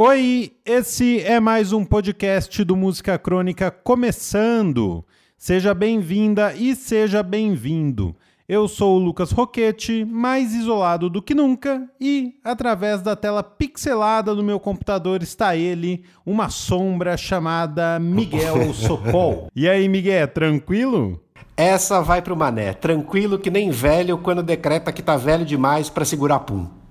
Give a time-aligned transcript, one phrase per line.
[0.00, 5.04] Oi, esse é mais um podcast do Música Crônica começando.
[5.36, 8.16] Seja bem-vinda e seja bem-vindo.
[8.48, 14.34] Eu sou o Lucas Roquete, mais isolado do que nunca, e através da tela pixelada
[14.34, 19.48] do meu computador está ele, uma sombra chamada Miguel Sopol.
[19.54, 21.20] E aí, Miguel, tranquilo?
[21.54, 26.06] Essa vai pro mané, tranquilo que nem velho quando decreta que tá velho demais para
[26.06, 26.81] segurar pum.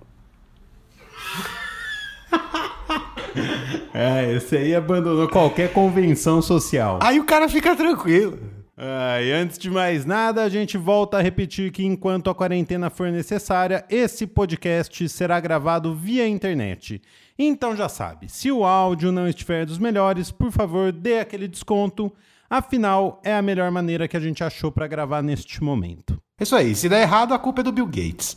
[3.94, 7.00] É, esse aí abandonou qualquer convenção social.
[7.02, 8.40] Aí o cara fica tranquilo.
[8.78, 12.90] Ah, e antes de mais nada, a gente volta a repetir que enquanto a quarentena
[12.90, 17.00] for necessária, esse podcast será gravado via internet.
[17.38, 22.12] Então já sabe, se o áudio não estiver dos melhores, por favor, dê aquele desconto.
[22.50, 26.20] Afinal, é a melhor maneira que a gente achou para gravar neste momento.
[26.40, 28.36] Isso aí, se der errado, a culpa é do Bill Gates.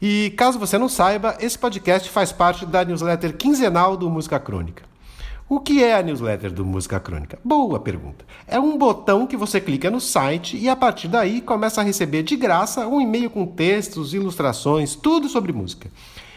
[0.00, 4.84] E caso você não saiba, esse podcast faz parte da newsletter quinzenal do Música Crônica.
[5.48, 7.38] O que é a newsletter do Música Crônica?
[7.42, 8.24] Boa pergunta.
[8.46, 12.22] É um botão que você clica no site e a partir daí começa a receber
[12.22, 15.90] de graça um e-mail com textos, ilustrações, tudo sobre música.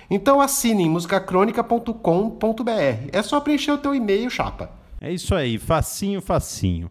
[0.10, 3.10] Então assine em musicacronica.com.br.
[3.12, 4.72] É só preencher o teu e-mail, chapa.
[5.00, 6.90] É isso aí, facinho, facinho.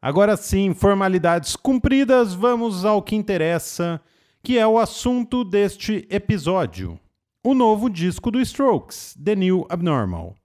[0.00, 4.00] Agora sim, formalidades cumpridas, vamos ao que interessa,
[4.48, 6.98] que é o assunto deste episódio.
[7.44, 10.36] O novo disco do Strokes, The New Abnormal.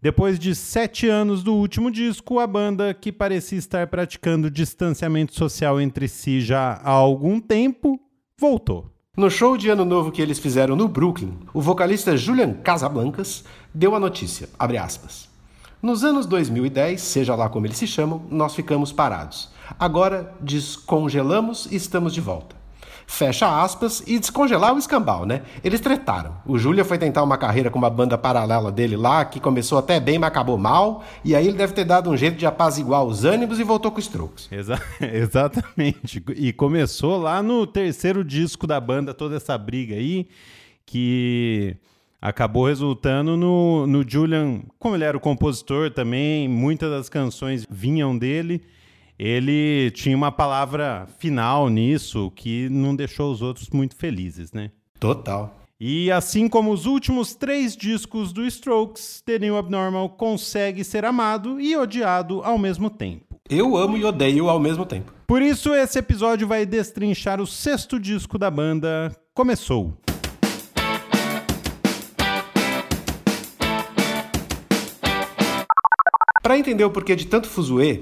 [0.00, 5.78] Depois de sete anos do último disco, a banda, que parecia estar praticando distanciamento social
[5.78, 8.00] entre si já há algum tempo,
[8.38, 8.90] voltou.
[9.18, 13.94] No show de ano novo que eles fizeram no Brooklyn, o vocalista Julian Casablancas deu
[13.94, 15.28] a notícia, aspas,
[15.82, 19.50] Nos anos 2010, seja lá como eles se chamam, nós ficamos parados.
[19.78, 22.61] Agora descongelamos e estamos de volta
[23.06, 25.42] fecha aspas, e descongelar o escambau, né?
[25.62, 26.36] Eles tretaram.
[26.46, 30.00] O Júlia foi tentar uma carreira com uma banda paralela dele lá, que começou até
[30.00, 33.24] bem, mas acabou mal, e aí ele deve ter dado um jeito de apaziguar os
[33.24, 34.48] ânimos e voltou com os Strokes.
[34.50, 36.22] Exa exatamente.
[36.36, 40.28] E começou lá no terceiro disco da banda, toda essa briga aí,
[40.84, 41.76] que
[42.20, 48.16] acabou resultando no, no Julian, como ele era o compositor também, muitas das canções vinham
[48.16, 48.62] dele
[49.24, 54.72] ele tinha uma palavra final nisso que não deixou os outros muito felizes, né?
[54.98, 55.56] Total.
[55.78, 61.60] E assim como os últimos três discos do Strokes, The New Abnormal consegue ser amado
[61.60, 63.40] e odiado ao mesmo tempo.
[63.48, 65.14] Eu amo e odeio ao mesmo tempo.
[65.24, 69.14] Por isso, esse episódio vai destrinchar o sexto disco da banda.
[69.32, 69.96] Começou!
[76.42, 78.00] Para entender o porquê de tanto fuzuê,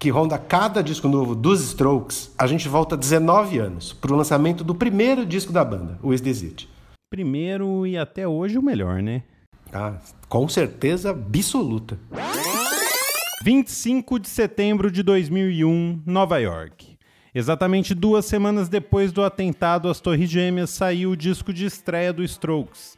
[0.00, 4.64] que ronda cada disco novo dos Strokes, a gente volta 19 anos para o lançamento
[4.64, 6.70] do primeiro disco da banda, o Is This It.
[7.10, 9.22] Primeiro e até hoje o melhor, né?
[9.70, 11.98] Ah, com certeza absoluta.
[13.44, 16.96] 25 de setembro de 2001, Nova York.
[17.34, 22.24] Exatamente duas semanas depois do atentado às Torres Gêmeas, saiu o disco de estreia do
[22.24, 22.96] Strokes.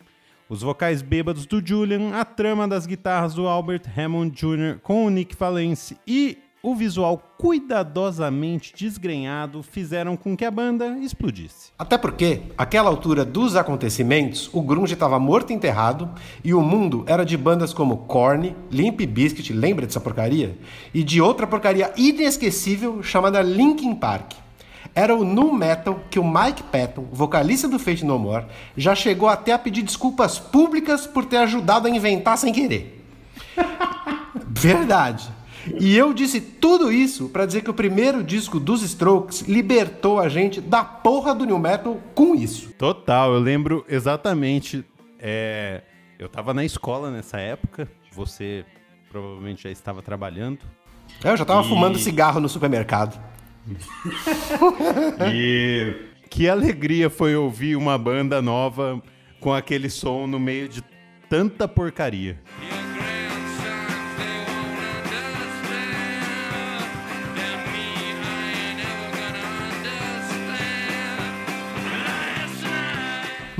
[0.49, 4.79] Os vocais bêbados do Julian, a trama das guitarras do Albert Hammond Jr.
[4.81, 11.73] com o Nick Valence e o visual cuidadosamente desgrenhado fizeram com que a banda explodisse.
[11.77, 16.09] Até porque, àquela altura dos acontecimentos, o grunge estava morto e enterrado
[16.45, 20.57] e o mundo era de bandas como Korn, Limp Bizkit, lembra dessa porcaria?
[20.95, 24.35] E de outra porcaria inesquecível chamada Linkin Park.
[24.95, 28.47] Era o nu metal que o Mike Patton, vocalista do Fate No More,
[28.77, 33.05] já chegou até a pedir desculpas públicas por ter ajudado a inventar sem querer.
[34.49, 35.42] Verdade.
[35.79, 40.29] E eu disse tudo isso para dizer que o primeiro disco dos Strokes libertou a
[40.29, 42.73] gente da porra do new metal com isso.
[42.73, 44.85] Total, eu lembro exatamente.
[45.19, 45.83] É,
[46.19, 48.65] eu tava na escola nessa época, você
[49.11, 50.61] provavelmente já estava trabalhando.
[51.23, 51.69] É, eu já tava e...
[51.69, 53.21] fumando cigarro no supermercado.
[55.33, 55.95] e
[56.29, 59.01] que alegria foi ouvir uma banda nova
[59.39, 60.83] com aquele som no meio de
[61.29, 62.39] tanta porcaria.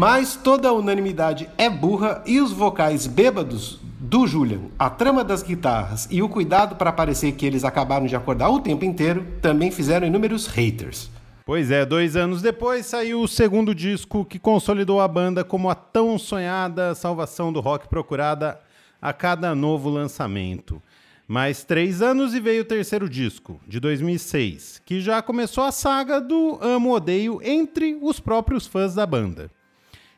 [0.03, 6.09] Mas toda unanimidade é burra e os vocais bêbados do Julian, a trama das guitarras
[6.11, 10.05] e o cuidado para parecer que eles acabaram de acordar o tempo inteiro também fizeram
[10.05, 11.09] inúmeros haters.
[11.47, 15.75] Pois é, dois anos depois saiu o segundo disco que consolidou a banda como a
[15.77, 18.59] tão sonhada salvação do rock procurada
[19.01, 20.83] a cada novo lançamento.
[21.29, 26.21] Mais três anos e veio o terceiro disco, de 2006, que já começou a saga
[26.21, 29.49] do amo-odeio entre os próprios fãs da banda.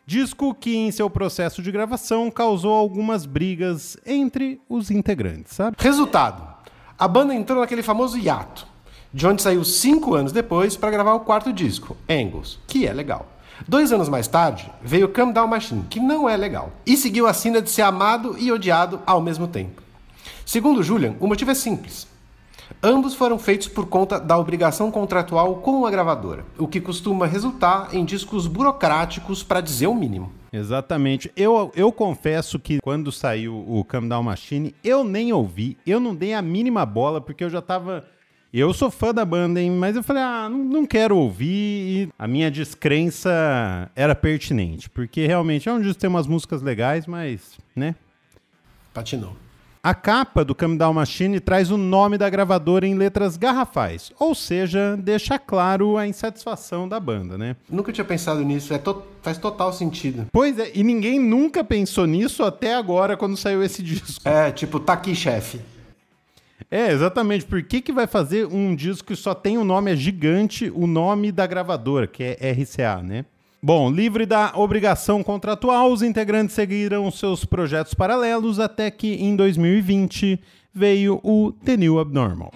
[0.07, 5.77] Disco que, em seu processo de gravação, causou algumas brigas entre os integrantes, sabe?
[5.79, 6.47] Resultado:
[6.99, 8.67] a banda entrou naquele famoso hiato,
[9.13, 13.27] de onde saiu cinco anos depois para gravar o quarto disco, Angles, que é legal.
[13.67, 17.33] Dois anos mais tarde, veio Come Down Machine, que não é legal, e seguiu a
[17.33, 19.83] sina de ser amado e odiado ao mesmo tempo.
[20.45, 22.07] Segundo Julian, o motivo é simples.
[22.83, 27.95] Ambos foram feitos por conta da obrigação contratual com a gravadora, o que costuma resultar
[27.95, 30.31] em discos burocráticos, para dizer o mínimo.
[30.53, 31.33] Exatamente.
[31.37, 36.15] Eu, eu confesso que quando saiu o Come Down Machine, eu nem ouvi, eu não
[36.15, 38.05] dei a mínima bola, porque eu já tava.
[38.53, 39.71] Eu sou fã da banda, hein?
[39.73, 42.07] Mas eu falei, ah, não, não quero ouvir.
[42.07, 47.05] E a minha descrença era pertinente, porque realmente é um disco tem umas músicas legais,
[47.05, 47.97] mas, né?
[48.93, 49.44] Patinou.
[49.85, 54.35] A capa do Come Down Machine traz o nome da gravadora em letras garrafais, ou
[54.35, 57.55] seja, deixa claro a insatisfação da banda, né?
[57.69, 60.27] Nunca tinha pensado nisso, é to faz total sentido.
[60.33, 64.27] Pois é, e ninguém nunca pensou nisso até agora quando saiu esse disco.
[64.27, 65.61] É, tipo, tá aqui, chefe.
[66.71, 67.45] É, exatamente.
[67.45, 70.73] Por que, que vai fazer um disco que só tem o um nome, é gigante,
[70.75, 73.27] o nome da gravadora, que é RCA, né?
[73.67, 80.39] Bom, livre da obrigação contratual, os integrantes seguiram seus projetos paralelos até que em 2020
[80.75, 82.53] veio o The New Abnormal.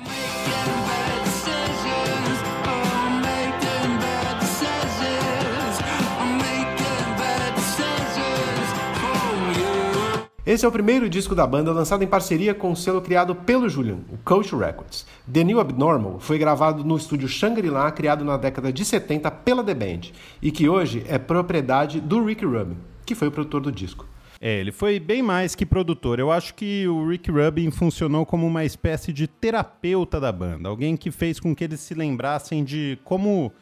[10.49, 13.69] Esse é o primeiro disco da banda lançado em parceria com o selo criado pelo
[13.69, 15.07] Julian, o Coach Records.
[15.31, 19.75] The New Abnormal foi gravado no estúdio Shangri-La, criado na década de 70 pela The
[19.75, 20.01] Band,
[20.41, 24.07] e que hoje é propriedade do Rick Rubin, que foi o produtor do disco.
[24.41, 26.19] É, ele foi bem mais que produtor.
[26.19, 30.97] Eu acho que o Rick Rubin funcionou como uma espécie de terapeuta da banda, alguém
[30.97, 33.53] que fez com que eles se lembrassem de como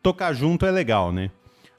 [0.00, 1.28] tocar junto é legal, né?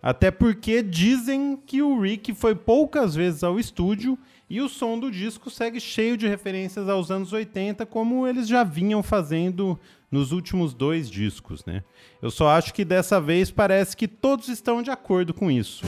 [0.02, 4.18] Até porque dizem que o Rick foi poucas vezes ao estúdio
[4.52, 8.66] e o som do disco segue cheio de referências aos anos 80, como eles já
[8.66, 9.80] vinham fazendo
[10.12, 11.86] nos últimos dois discos, né?
[12.22, 15.86] Eu só acho que dessa vez parece que todos estão de acordo com isso.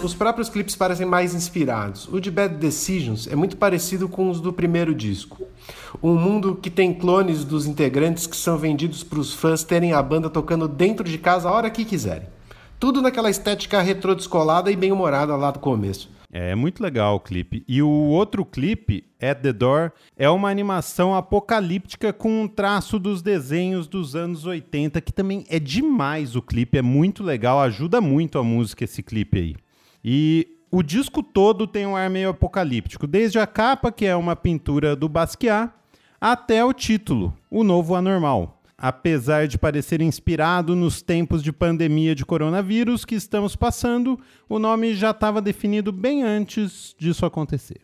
[0.00, 2.08] Os próprios clipes parecem mais inspirados.
[2.12, 5.42] O de Bad Decisions é muito parecido com os do primeiro disco.
[6.00, 10.00] Um mundo que tem clones dos integrantes que são vendidos para os fãs terem a
[10.00, 12.28] banda tocando dentro de casa a hora que quiserem.
[12.78, 16.08] Tudo naquela estética retrô descolada e bem-humorada lá do começo.
[16.30, 17.64] É muito legal o clipe.
[17.66, 23.20] E o outro clipe, At the Door, é uma animação apocalíptica com um traço dos
[23.20, 28.38] desenhos dos anos 80, que também é demais o clipe, é muito legal, ajuda muito
[28.38, 29.56] a música esse clipe aí.
[30.10, 34.34] E o disco todo tem um ar meio apocalíptico, desde a capa, que é uma
[34.34, 35.70] pintura do Basquiat,
[36.18, 38.62] até o título, O Novo Anormal.
[38.78, 44.18] Apesar de parecer inspirado nos tempos de pandemia de coronavírus que estamos passando,
[44.48, 47.82] o nome já estava definido bem antes disso acontecer.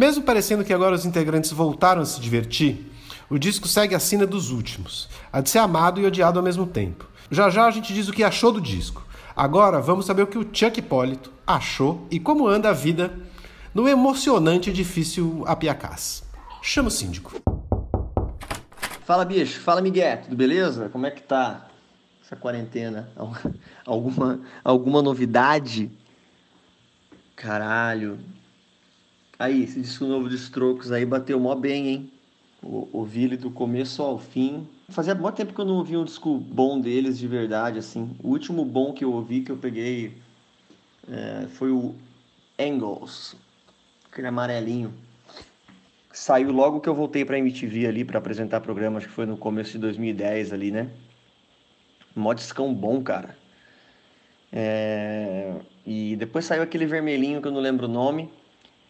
[0.00, 2.90] Mesmo parecendo que agora os integrantes voltaram a se divertir,
[3.28, 6.66] o disco segue a sina dos últimos, a de ser amado e odiado ao mesmo
[6.66, 7.06] tempo.
[7.30, 9.06] Já já a gente diz o que achou do disco.
[9.36, 13.12] Agora vamos saber o que o Chuck Hipólito achou e como anda a vida
[13.74, 16.24] no emocionante e difícil Apiacás.
[16.62, 17.38] Chama o síndico.
[19.04, 19.60] Fala, bicho.
[19.60, 20.22] Fala, Miguel.
[20.22, 20.88] Tudo beleza?
[20.88, 21.68] Como é que tá
[22.24, 23.10] essa quarentena?
[23.84, 25.90] Alguma, alguma novidade?
[27.36, 28.18] Caralho,
[29.40, 32.12] Aí, esse disco novo de Strokes aí bateu mó bem, hein?
[32.62, 34.68] Ouvi ele do começo ao fim.
[34.90, 38.14] Fazia muito tempo que eu não ouvi um disco bom deles de verdade, assim.
[38.22, 40.18] O último bom que eu ouvi, que eu peguei,
[41.10, 41.94] é, foi o
[42.58, 43.34] Angles,
[44.12, 44.92] aquele amarelinho.
[46.12, 49.38] Saiu logo que eu voltei pra MTV ali para apresentar programa, acho que foi no
[49.38, 50.90] começo de 2010 ali, né?
[52.14, 53.38] Mó discão bom, cara.
[54.52, 55.54] É...
[55.86, 58.30] E depois saiu aquele vermelhinho que eu não lembro o nome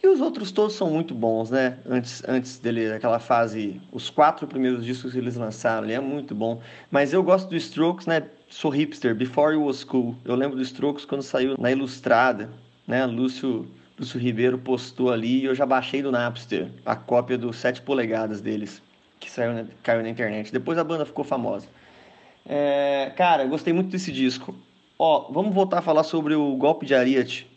[0.02, 1.78] e os outros todos são muito bons, né?
[1.87, 6.35] Antes, antes dele, aquela fase, os quatro primeiros discos que eles lançaram, ele é muito
[6.35, 6.61] bom.
[6.90, 8.23] Mas eu gosto do Strokes, né?
[8.49, 10.16] Sou hipster, Before It Was Cool.
[10.25, 12.50] Eu lembro do Strokes quando saiu na Ilustrada,
[12.87, 13.04] né?
[13.04, 17.83] Lúcio, Lúcio Ribeiro postou ali e eu já baixei do Napster a cópia dos 7
[17.83, 18.83] polegadas deles,
[19.19, 19.66] que saiu, né?
[19.83, 20.50] caiu na internet.
[20.50, 21.69] Depois a banda ficou famosa.
[22.47, 24.54] É, cara, gostei muito desse disco.
[24.99, 27.50] Ó, vamos voltar a falar sobre o golpe de Ariete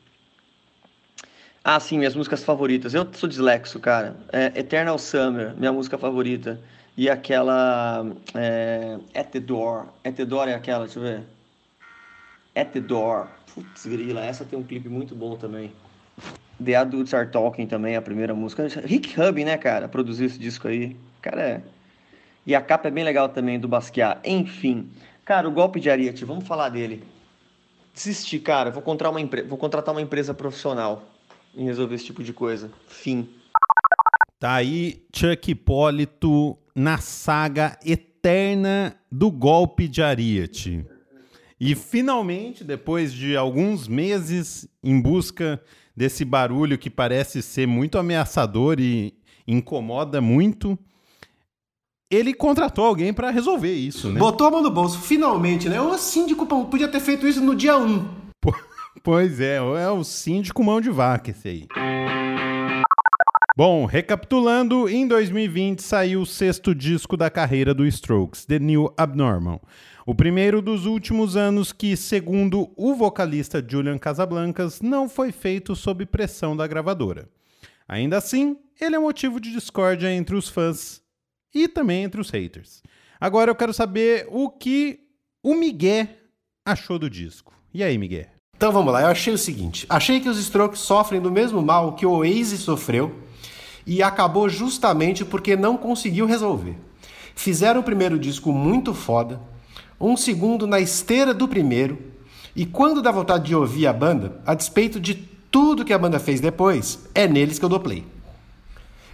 [1.65, 2.93] ah, sim, minhas músicas favoritas.
[2.93, 4.17] Eu sou dislexo, cara.
[4.33, 6.59] É Eternal Summer, minha música favorita.
[6.97, 8.05] E aquela.
[8.35, 9.85] É, At the Door.
[10.03, 11.23] At the Door é aquela, deixa eu ver.
[12.53, 13.27] At the Door.
[13.53, 15.71] Putz, grila, essa tem um clipe muito bom também.
[16.63, 18.67] The Adults Are Talking também, a primeira música.
[18.83, 19.87] Rick Hub, né, cara?
[19.87, 20.97] Produziu esse disco aí.
[21.21, 21.61] Cara, é.
[22.45, 24.19] E a capa é bem legal também do Basquiat.
[24.25, 24.89] Enfim.
[25.23, 27.03] Cara, o golpe de Ariete, vamos falar dele.
[27.93, 28.69] Desisti, cara.
[28.69, 29.43] Vou contratar uma, empre...
[29.43, 31.12] vou contratar uma empresa profissional
[31.55, 32.71] em resolver esse tipo de coisa.
[32.87, 33.29] Fim.
[34.39, 40.85] Tá aí Chuck Hipólito na saga eterna do golpe de Ariete.
[41.59, 45.61] E finalmente, depois de alguns meses em busca
[45.95, 49.13] desse barulho que parece ser muito ameaçador e
[49.47, 50.77] incomoda muito,
[52.11, 54.19] ele contratou alguém para resolver isso, né?
[54.19, 55.79] Botou a mão no bolso, finalmente, né?
[55.79, 58.23] O síndico podia ter feito isso no dia 1.
[59.01, 61.67] Pois é, é o síndico mão de vaca esse aí.
[63.55, 69.61] Bom, recapitulando, em 2020 saiu o sexto disco da carreira do Strokes, The New Abnormal.
[70.05, 76.05] O primeiro dos últimos anos que, segundo o vocalista Julian Casablancas, não foi feito sob
[76.05, 77.29] pressão da gravadora.
[77.87, 81.01] Ainda assim, ele é motivo de discórdia entre os fãs
[81.53, 82.81] e também entre os haters.
[83.19, 84.99] Agora eu quero saber o que
[85.43, 86.07] o Miguel
[86.65, 87.53] achou do disco.
[87.71, 88.32] E aí, Miguel?
[88.63, 91.95] Então vamos lá, eu achei o seguinte: achei que os Strokes sofrem do mesmo mal
[91.95, 93.13] que o Oasis sofreu
[93.85, 96.77] e acabou justamente porque não conseguiu resolver.
[97.35, 99.41] Fizeram o primeiro disco muito foda,
[99.99, 101.97] um segundo na esteira do primeiro,
[102.55, 105.15] e quando dá vontade de ouvir a banda, a despeito de
[105.51, 108.07] tudo que a banda fez depois, é neles que eu dou play.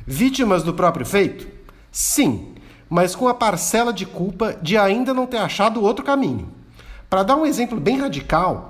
[0.06, 1.48] Vítimas do próprio feito?
[1.92, 2.54] Sim,
[2.88, 6.52] mas com a parcela de culpa de ainda não ter achado outro caminho.
[7.10, 8.69] Para dar um exemplo bem radical,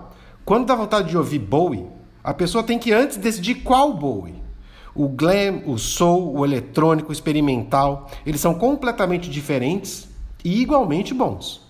[0.49, 1.85] quando dá vontade de ouvir Bowie,
[2.23, 4.41] a pessoa tem que antes decidir qual Bowie.
[4.95, 10.07] O glam, o soul, o eletrônico, o experimental, eles são completamente diferentes
[10.43, 11.61] e igualmente bons.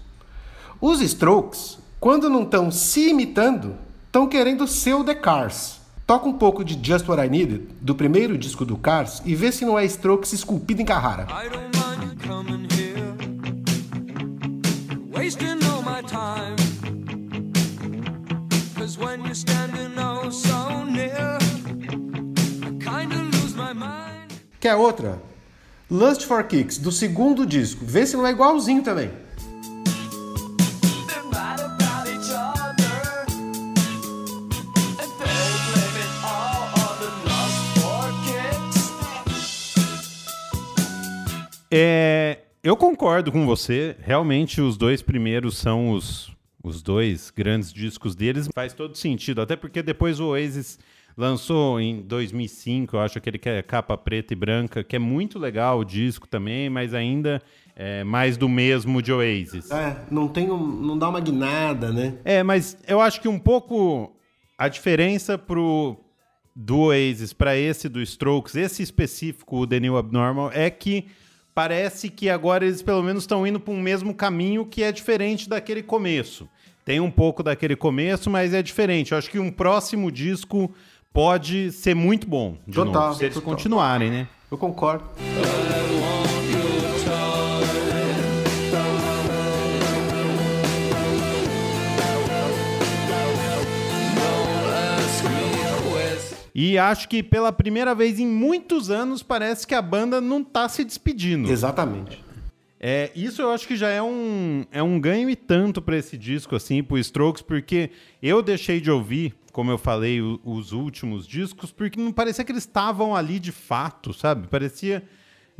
[0.80, 5.82] Os Strokes, quando não estão se imitando, estão querendo ser o The Cars.
[6.08, 9.52] Toca um pouco de Just What I Needed, do primeiro disco do Cars, e vê
[9.52, 11.28] se não é Strokes esculpido em Carrara.
[24.60, 25.22] Quer outra?
[25.89, 27.86] Lust for Kicks, do segundo disco.
[27.86, 29.10] Vê se não é igualzinho também.
[41.72, 43.96] É, eu concordo com você.
[44.01, 46.32] Realmente, os dois primeiros são os,
[46.63, 48.50] os dois grandes discos deles.
[48.54, 49.42] Faz todo sentido.
[49.42, 50.80] Até porque depois o Oasis
[51.18, 55.38] lançou em 2005, eu acho aquele que é capa preta e branca, que é muito
[55.38, 57.42] legal o disco também, mas ainda
[57.75, 59.70] é mais do mesmo de Oasis.
[59.70, 62.18] É, não tem um, não dá uma guinada, né?
[62.24, 64.16] É, mas eu acho que um pouco
[64.58, 65.98] a diferença pro
[66.56, 71.08] do Oasis para esse do Strokes, esse específico, o The New Abnormal, é que
[71.53, 75.50] parece que agora eles pelo menos estão indo para um mesmo caminho que é diferente
[75.50, 76.48] daquele começo.
[76.86, 79.12] Tem um pouco daquele começo, mas é diferente.
[79.12, 80.74] Eu acho que um próximo disco
[81.13, 82.58] pode ser muito bom.
[82.68, 83.50] De total, novo, se eles total.
[83.53, 84.27] continuarem, né?
[84.50, 85.06] Eu concordo.
[96.53, 100.68] E acho que pela primeira vez em muitos anos parece que a banda não tá
[100.70, 101.51] se despedindo.
[101.51, 102.24] Exatamente.
[102.79, 106.18] É, isso eu acho que já é um, é um ganho e tanto para esse
[106.18, 107.89] disco, assim, pro Strokes, porque
[108.24, 112.51] eu deixei de ouvir, como eu falei, o- os últimos discos, porque não parecia que
[112.53, 114.48] eles estavam ali de fato, sabe?
[114.48, 115.03] Parecia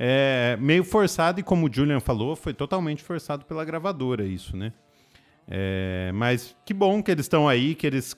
[0.02, 4.72] é, meio forçado, e como o Julian falou, foi totalmente forçado pela gravadora isso, né?
[5.46, 8.16] É, mas que bom que eles estão aí, que eles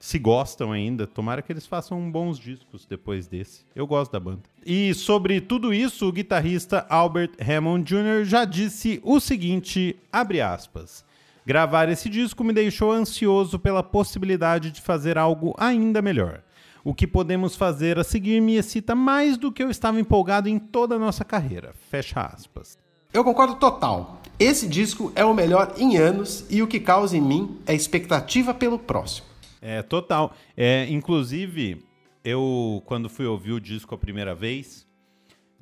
[0.00, 1.06] se gostam ainda.
[1.06, 3.66] Tomara que eles façam bons discos depois desse.
[3.76, 4.40] Eu gosto da banda.
[4.64, 8.24] E sobre tudo isso, o guitarrista Albert Hammond Jr.
[8.24, 11.04] já disse o seguinte, abre aspas.
[11.46, 16.42] Gravar esse disco me deixou ansioso pela possibilidade de fazer algo ainda melhor.
[16.82, 20.58] O que podemos fazer a seguir me excita mais do que eu estava empolgado em
[20.58, 21.74] toda a nossa carreira.
[21.90, 22.78] Fecha aspas.
[23.12, 24.22] Eu concordo total.
[24.38, 28.54] Esse disco é o melhor em anos e o que causa em mim é expectativa
[28.54, 29.29] pelo próximo.
[29.60, 30.34] É, total.
[30.56, 31.82] É, inclusive,
[32.24, 34.86] eu, quando fui ouvir o disco a primeira vez,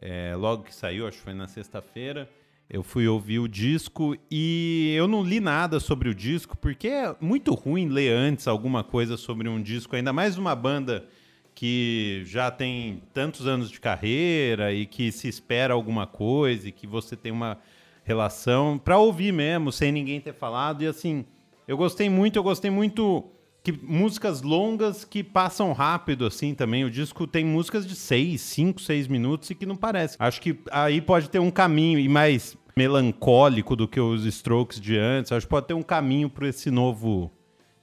[0.01, 2.31] é, logo que saiu, acho que foi na sexta-feira,
[2.71, 7.17] eu fui ouvir o disco e eu não li nada sobre o disco, porque é
[7.21, 11.07] muito ruim ler antes alguma coisa sobre um disco, ainda mais uma banda
[11.55, 16.87] que já tem tantos anos de carreira e que se espera alguma coisa e que
[16.87, 17.59] você tem uma
[18.05, 20.83] relação para ouvir mesmo, sem ninguém ter falado.
[20.83, 21.25] E assim,
[21.67, 23.29] eu gostei muito, eu gostei muito
[23.63, 26.85] que músicas longas que passam rápido assim também.
[26.85, 30.17] O disco tem músicas de 6, 5, 6 minutos e que não parece.
[30.19, 34.97] Acho que aí pode ter um caminho e mais melancólico do que os Strokes de
[34.97, 35.33] antes.
[35.33, 37.31] Acho que pode ter um caminho para esse novo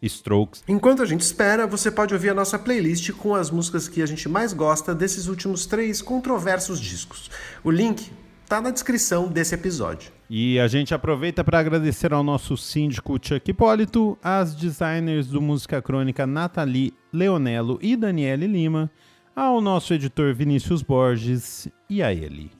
[0.01, 0.63] Strokes.
[0.67, 4.05] Enquanto a gente espera, você pode ouvir a nossa playlist com as músicas que a
[4.05, 7.29] gente mais gosta desses últimos três controversos discos.
[7.63, 8.11] O link
[8.47, 10.14] tá na descrição desse episódio.
[10.29, 15.81] E a gente aproveita para agradecer ao nosso síndico Chuck Hipólito, às designers do Música
[15.81, 18.89] Crônica Nathalie Leonello e Daniele Lima,
[19.35, 22.51] ao nosso editor Vinícius Borges e a ele,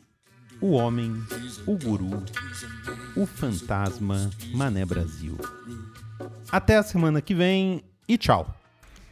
[0.62, 1.12] o homem,
[1.65, 2.24] o guru,
[3.15, 5.38] o fantasma Mané Brasil.
[6.51, 8.53] Até a semana que vem e tchau.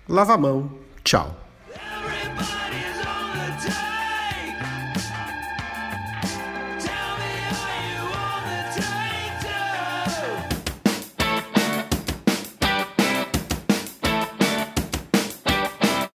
[0.08, 1.43] Lava a mão, tchau.